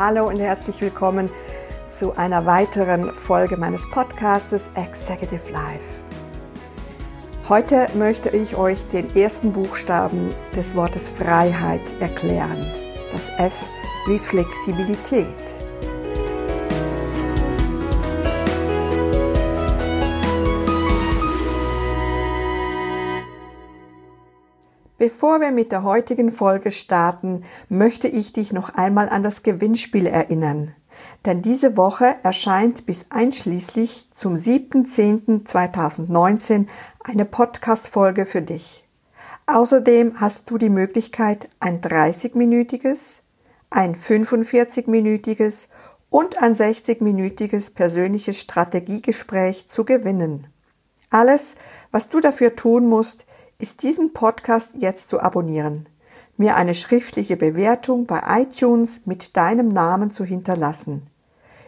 [0.00, 1.28] Hallo und herzlich willkommen
[1.90, 6.00] zu einer weiteren Folge meines Podcastes Executive Life.
[7.50, 12.66] Heute möchte ich euch den ersten Buchstaben des Wortes Freiheit erklären.
[13.12, 13.68] Das F
[14.06, 15.26] wie Flexibilität.
[25.00, 30.04] Bevor wir mit der heutigen Folge starten, möchte ich dich noch einmal an das Gewinnspiel
[30.04, 30.74] erinnern.
[31.24, 36.66] Denn diese Woche erscheint bis einschließlich zum 7.10.2019
[37.02, 38.84] eine Podcast-Folge für dich.
[39.46, 43.20] Außerdem hast du die Möglichkeit, ein 30-minütiges,
[43.70, 45.70] ein 45-minütiges
[46.10, 50.48] und ein 60-minütiges persönliches Strategiegespräch zu gewinnen.
[51.08, 51.56] Alles,
[51.90, 53.24] was du dafür tun musst,
[53.60, 55.86] ist diesen Podcast jetzt zu abonnieren,
[56.36, 61.06] mir eine schriftliche Bewertung bei iTunes mit deinem Namen zu hinterlassen.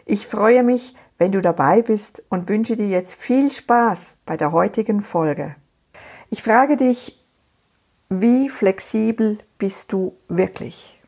[0.05, 4.51] Ich freue mich, wenn du dabei bist und wünsche dir jetzt viel Spaß bei der
[4.51, 5.55] heutigen Folge.
[6.29, 7.23] Ich frage dich,
[8.09, 10.99] wie flexibel bist du wirklich?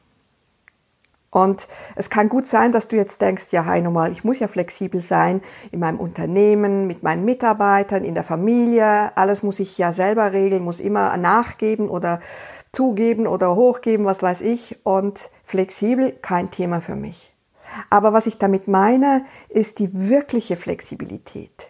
[1.36, 4.48] Und es kann gut sein, dass du jetzt denkst, ja, hi nochmal, ich muss ja
[4.48, 9.12] flexibel sein in meinem Unternehmen, mit meinen Mitarbeitern, in der Familie.
[9.18, 12.22] Alles muss ich ja selber regeln, muss immer nachgeben oder
[12.72, 14.78] zugeben oder hochgeben, was weiß ich.
[14.86, 17.34] Und flexibel, kein Thema für mich.
[17.90, 21.68] Aber was ich damit meine, ist die wirkliche Flexibilität.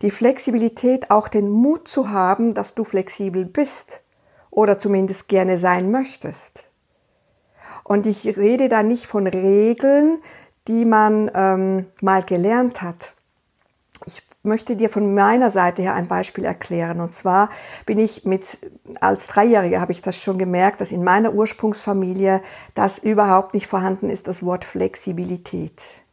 [0.00, 4.02] Die Flexibilität, auch den Mut zu haben, dass du flexibel bist
[4.52, 6.68] oder zumindest gerne sein möchtest.
[7.84, 10.18] Und ich rede da nicht von Regeln,
[10.66, 13.12] die man ähm, mal gelernt hat.
[14.06, 17.00] Ich möchte dir von meiner Seite her ein Beispiel erklären.
[17.00, 17.50] Und zwar
[17.86, 18.58] bin ich mit,
[19.00, 22.42] als Dreijährige habe ich das schon gemerkt, dass in meiner Ursprungsfamilie
[22.74, 26.03] das überhaupt nicht vorhanden ist, das Wort Flexibilität.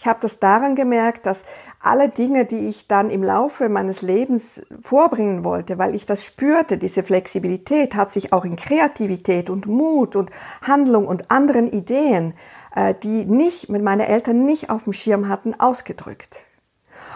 [0.00, 1.42] Ich habe das daran gemerkt, dass
[1.80, 6.78] alle Dinge, die ich dann im Laufe meines Lebens vorbringen wollte, weil ich das spürte,
[6.78, 10.30] diese Flexibilität hat sich auch in Kreativität und Mut und
[10.62, 12.34] Handlung und anderen Ideen,
[12.76, 16.44] äh, die nicht mit meinen Eltern nicht auf dem Schirm hatten, ausgedrückt.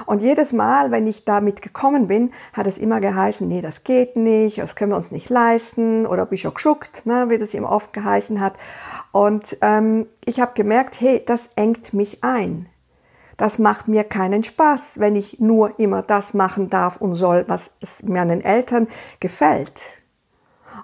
[0.07, 4.17] Und jedes Mal, wenn ich damit gekommen bin, hat es immer geheißen, nee, das geht
[4.17, 7.71] nicht, das können wir uns nicht leisten oder bin schon geschuckt, ne, wie das immer
[7.71, 8.55] oft geheißen hat.
[9.13, 12.67] Und ähm, ich habe gemerkt, hey, das engt mich ein.
[13.43, 17.73] Das macht mir keinen Spaß, wenn ich nur immer das machen darf und soll, was
[18.05, 18.87] meinen Eltern
[19.19, 19.81] gefällt.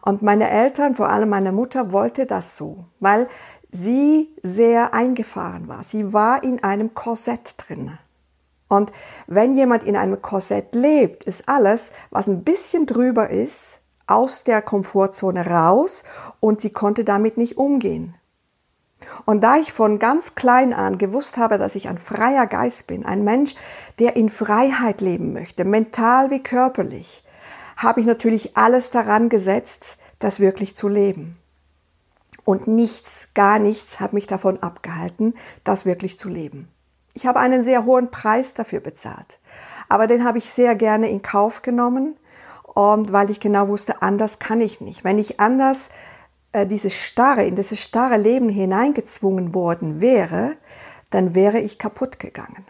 [0.03, 3.29] Und meine Eltern, vor allem meine Mutter, wollte das so, weil
[3.71, 5.85] sie sehr eingefahren war.
[5.85, 7.97] Sie war in einem Korsett drin.
[8.67, 8.91] Und
[9.29, 14.63] wenn jemand in einem Korsett lebt, ist alles, was ein bisschen drüber ist, aus der
[14.63, 16.03] Komfortzone raus
[16.41, 18.17] und sie konnte damit nicht umgehen.
[19.25, 23.05] Und da ich von ganz klein an gewusst habe, dass ich ein freier Geist bin,
[23.05, 23.55] ein Mensch,
[23.99, 27.25] der in Freiheit leben möchte, mental wie körperlich,
[27.77, 31.37] habe ich natürlich alles daran gesetzt, das wirklich zu leben.
[32.45, 36.69] Und nichts, gar nichts hat mich davon abgehalten, das wirklich zu leben.
[37.15, 39.39] Ich habe einen sehr hohen Preis dafür bezahlt.
[39.89, 42.17] Aber den habe ich sehr gerne in Kauf genommen
[42.63, 45.05] und weil ich genau wusste, anders kann ich nicht.
[45.05, 45.91] Wenn ich anders
[46.59, 50.57] äh, dieses starre, in dieses starre Leben hineingezwungen worden wäre,
[51.11, 52.67] dann wäre ich kaputt gegangen.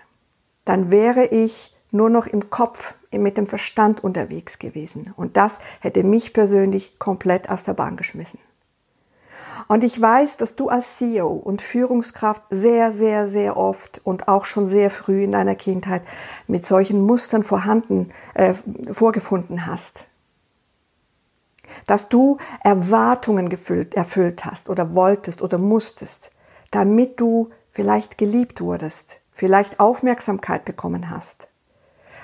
[0.64, 5.14] Dann wäre ich nur noch im Kopf, mit dem Verstand unterwegs gewesen.
[5.16, 8.38] Und das hätte mich persönlich komplett aus der Bahn geschmissen.
[9.66, 14.44] Und ich weiß, dass du als CEO und Führungskraft sehr, sehr, sehr oft und auch
[14.44, 16.02] schon sehr früh in deiner Kindheit
[16.46, 18.54] mit solchen Mustern vorhanden, äh,
[18.92, 20.06] vorgefunden hast
[21.88, 26.30] dass du Erwartungen gefüllt, erfüllt hast oder wolltest oder musstest,
[26.70, 31.48] damit du vielleicht geliebt wurdest, vielleicht Aufmerksamkeit bekommen hast.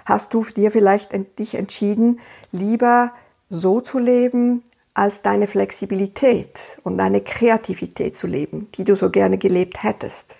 [0.04, 2.20] Hast du dir vielleicht dich entschieden,
[2.52, 3.12] lieber
[3.48, 4.62] so zu leben,
[4.92, 10.36] als deine Flexibilität und deine Kreativität zu leben, die du so gerne gelebt hättest.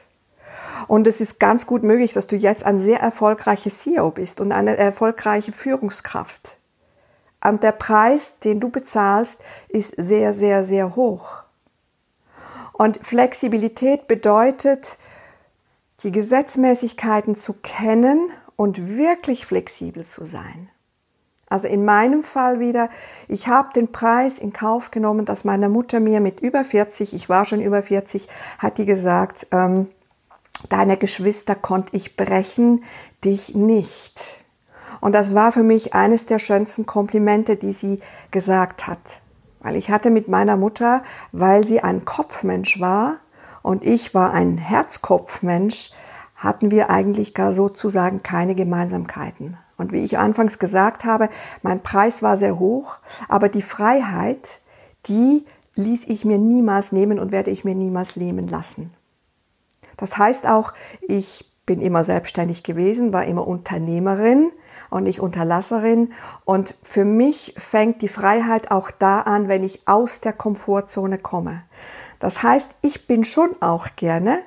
[0.86, 4.52] Und es ist ganz gut möglich, dass du jetzt ein sehr erfolgreiches CEO bist und
[4.52, 6.56] eine erfolgreiche Führungskraft.
[7.44, 9.38] Und der Preis, den du bezahlst,
[9.68, 11.44] ist sehr, sehr, sehr hoch.
[12.72, 14.98] Und Flexibilität bedeutet,
[16.02, 20.70] die Gesetzmäßigkeiten zu kennen und wirklich flexibel zu sein.
[21.48, 22.88] Also in meinem Fall wieder,
[23.28, 27.28] ich habe den Preis in Kauf genommen, dass meine Mutter mir mit über 40, ich
[27.28, 29.88] war schon über 40, hat die gesagt, ähm,
[30.70, 32.84] deine Geschwister konnte ich brechen,
[33.22, 34.43] dich nicht.
[35.04, 39.20] Und das war für mich eines der schönsten Komplimente, die sie gesagt hat.
[39.60, 43.16] Weil ich hatte mit meiner Mutter, weil sie ein Kopfmensch war
[43.60, 45.92] und ich war ein Herzkopfmensch,
[46.36, 49.58] hatten wir eigentlich gar sozusagen keine Gemeinsamkeiten.
[49.76, 51.28] Und wie ich anfangs gesagt habe,
[51.60, 52.96] mein Preis war sehr hoch,
[53.28, 54.62] aber die Freiheit,
[55.04, 58.94] die ließ ich mir niemals nehmen und werde ich mir niemals nehmen lassen.
[59.98, 60.72] Das heißt auch,
[61.02, 64.50] ich bin immer selbstständig gewesen, war immer Unternehmerin
[64.90, 66.12] und nicht Unterlasserin.
[66.44, 71.62] Und für mich fängt die Freiheit auch da an, wenn ich aus der Komfortzone komme.
[72.18, 74.38] Das heißt, ich bin schon auch gerne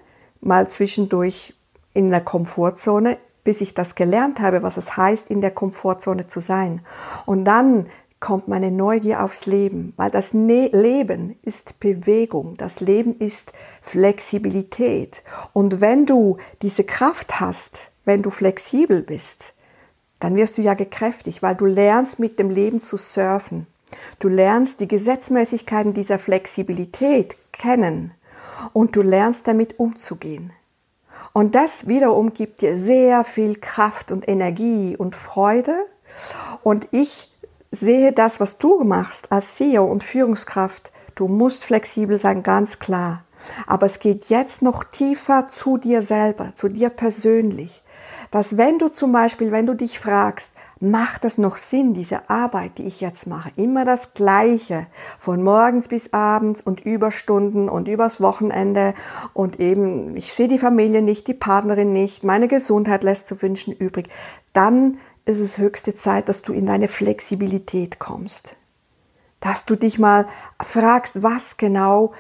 [0.42, 1.54] mal zwischendurch
[1.94, 6.40] in der Komfortzone, bis ich das gelernt habe, was es heißt, in der Komfortzone zu
[6.40, 6.82] sein.
[7.26, 7.88] Und dann
[8.20, 15.24] kommt meine Neugier aufs Leben, weil das ne Leben ist Bewegung, das Leben ist Flexibilität.
[15.54, 19.54] Und wenn du diese Kraft hast, wenn du flexibel bist,
[20.20, 23.68] dann wirst du ja gekräftigt, weil du lernst mit dem Leben zu surfen.
[24.20, 28.12] Du lernst die Gesetzmäßigkeiten dieser Flexibilität kennen
[28.74, 30.52] und du lernst damit umzugehen.
[31.34, 35.76] Und das wiederum gibt dir sehr viel Kraft und Energie und Freude.
[36.64, 37.32] Und ich
[37.70, 40.92] sehe das, was du machst als CEO und Führungskraft.
[41.16, 43.24] Du musst flexibel sein, ganz klar.
[43.66, 47.84] Aber es geht jetzt noch tiefer zu dir selber, zu dir persönlich.
[48.32, 52.78] Dass wenn du zum Beispiel, wenn du dich fragst, macht das noch Sinn, diese Arbeit,
[52.78, 53.52] die ich jetzt mache?
[53.56, 54.88] Immer das Gleiche,
[55.20, 58.94] von morgens bis abends und Überstunden und übers Wochenende
[59.34, 63.74] und eben, ich sehe die Familie nicht, die Partnerin nicht, meine Gesundheit lässt zu wünschen
[63.74, 64.10] übrig.
[64.54, 68.56] Dann ist es höchste Zeit, dass du in deine Flexibilität kommst.
[69.40, 70.28] Dass du dich mal
[70.62, 72.14] fragst, was genau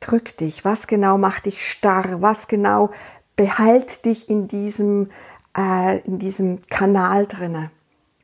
[0.00, 2.90] drückt dich, was genau macht dich starr, was genau
[3.36, 5.10] behält dich in diesem,
[5.56, 7.70] äh, in diesem Kanal drinne.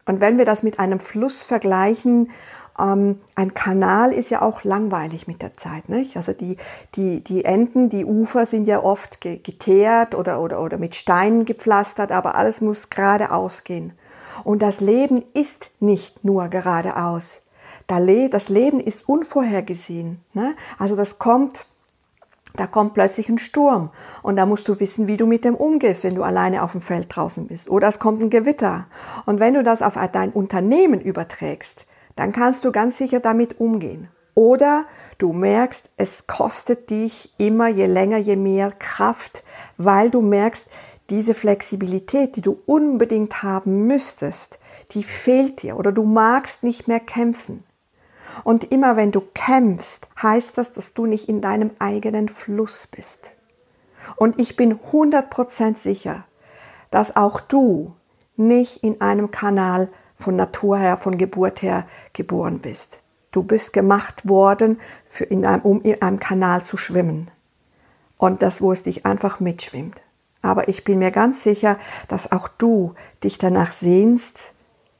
[0.06, 2.30] Und wenn wir das mit einem Fluss vergleichen,
[2.78, 5.88] ähm, ein Kanal ist ja auch langweilig mit der Zeit.
[5.88, 6.16] Nicht?
[6.16, 6.56] Also die,
[6.94, 12.12] die, die Enden, die Ufer sind ja oft geteert oder, oder, oder mit Steinen gepflastert,
[12.12, 13.92] aber alles muss geradeaus gehen.
[14.44, 17.42] Und das Leben ist nicht nur geradeaus.
[17.86, 20.20] Das Leben ist unvorhergesehen.
[20.32, 20.54] Ne?
[20.78, 21.66] Also das kommt,
[22.54, 23.90] da kommt plötzlich ein Sturm
[24.22, 26.80] und da musst du wissen, wie du mit dem umgehst, wenn du alleine auf dem
[26.80, 27.68] Feld draußen bist.
[27.70, 28.86] Oder es kommt ein Gewitter.
[29.26, 31.86] Und wenn du das auf dein Unternehmen überträgst,
[32.16, 34.08] dann kannst du ganz sicher damit umgehen.
[34.34, 34.84] Oder
[35.18, 39.44] du merkst, es kostet dich immer je länger, je mehr Kraft,
[39.76, 40.68] weil du merkst,
[41.10, 44.60] diese Flexibilität, die du unbedingt haben müsstest,
[44.92, 47.64] die fehlt dir oder du magst nicht mehr kämpfen.
[48.44, 53.34] Und immer wenn du kämpfst, heißt das, dass du nicht in deinem eigenen Fluss bist.
[54.16, 56.24] Und ich bin 100% sicher,
[56.90, 57.94] dass auch du
[58.36, 62.98] nicht in einem Kanal von Natur her, von Geburt her geboren bist.
[63.32, 64.80] Du bist gemacht worden,
[65.28, 67.30] in einem, um in einem Kanal zu schwimmen.
[68.16, 70.00] Und das, wo es dich einfach mitschwimmt.
[70.42, 71.78] Aber ich bin mir ganz sicher,
[72.08, 74.54] dass auch du dich danach sehnst,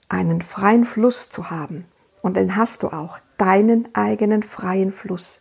[0.09, 1.87] einen freien Fluss zu haben.
[2.23, 5.41] Und den hast du auch, deinen eigenen freien Fluss.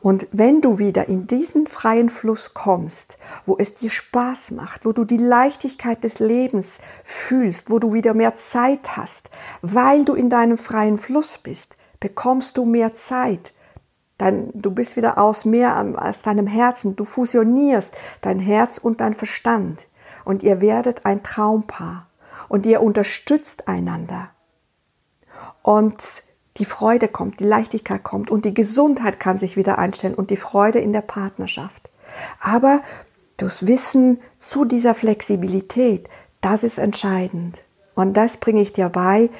[0.00, 3.16] Und wenn du wieder in diesen freien Fluss kommst,
[3.46, 8.12] wo es dir Spaß macht, wo du die Leichtigkeit des Lebens fühlst, wo du wieder
[8.12, 9.30] mehr Zeit hast,
[9.62, 13.54] weil du in deinem freien Fluss bist, bekommst du mehr Zeit
[14.18, 16.96] Dein, du bist wieder aus mehr als deinem Herzen.
[16.96, 19.86] Du fusionierst dein Herz und dein Verstand.
[20.24, 22.08] Und ihr werdet ein Traumpaar.
[22.48, 24.30] Und ihr unterstützt einander.
[25.62, 26.24] Und
[26.58, 30.36] die Freude kommt, die Leichtigkeit kommt und die Gesundheit kann sich wieder einstellen und die
[30.36, 31.90] Freude in der Partnerschaft.
[32.40, 32.82] Aber
[33.36, 36.08] das Wissen zu dieser Flexibilität,
[36.40, 37.62] das ist entscheidend.
[37.94, 39.30] Und das bringe ich dir bei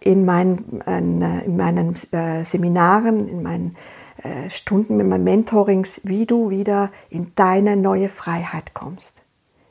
[0.00, 3.76] in meinen, in meinen äh, Seminaren, in meinen
[4.22, 9.22] äh, Stunden mit meinen Mentorings, wie du wieder in deine neue Freiheit kommst,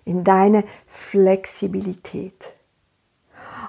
[0.06, 2.54] in deine Flexibilität.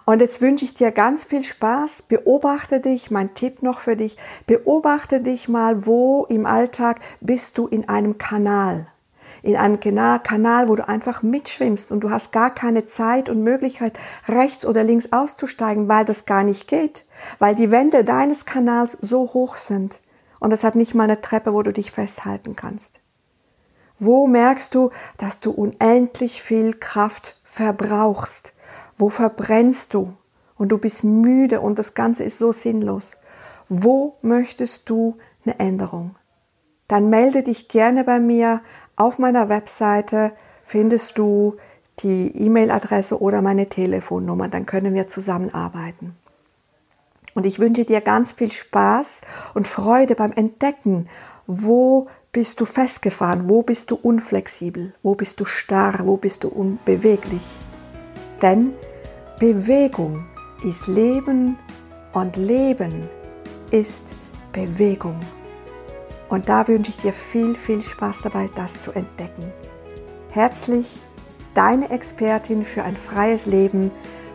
[0.04, 2.02] Und jetzt wünsche ich dir ganz viel Spaß.
[2.02, 4.16] Beobachte dich, mein Tipp noch für dich,
[4.46, 8.86] beobachte dich mal, wo im Alltag bist du in einem Kanal.
[9.42, 13.98] In einem Kanal, wo du einfach mitschwimmst und du hast gar keine Zeit und Möglichkeit,
[14.28, 17.04] rechts oder links auszusteigen, weil das gar nicht geht,
[17.38, 20.00] weil die Wände deines Kanals so hoch sind.
[20.40, 23.00] Und es hat nicht mal eine Treppe, wo du dich festhalten kannst.
[23.98, 28.54] Wo merkst du, dass du unendlich viel Kraft verbrauchst?
[29.00, 30.12] Wo verbrennst du?
[30.56, 33.12] Und du bist müde und das Ganze ist so sinnlos.
[33.70, 36.16] Wo möchtest du eine Änderung?
[36.86, 38.60] Dann melde dich gerne bei mir.
[38.96, 40.32] Auf meiner Webseite
[40.64, 41.56] findest du
[42.00, 44.48] die E-Mail-Adresse oder meine Telefonnummer.
[44.48, 46.14] Dann können wir zusammenarbeiten.
[47.32, 49.22] Und ich wünsche dir ganz viel Spaß
[49.54, 51.08] und Freude beim Entdecken,
[51.46, 53.48] wo bist du festgefahren?
[53.48, 54.92] Wo bist du unflexibel?
[55.02, 56.00] Wo bist du starr?
[56.04, 57.48] Wo bist du unbeweglich?
[58.42, 58.74] Denn
[59.40, 60.26] Bewegung
[60.62, 61.56] ist Leben
[62.12, 63.08] und Leben
[63.70, 64.04] ist
[64.52, 65.18] Bewegung.
[66.28, 69.50] Und da wünsche ich dir viel, viel Spaß dabei, das zu entdecken.
[70.28, 71.00] Herzlich,
[71.54, 73.90] deine Expertin für ein freies Leben,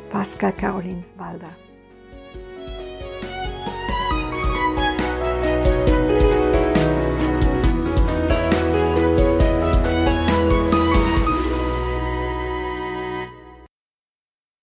[0.10, 1.52] Pascal Caroline Walder.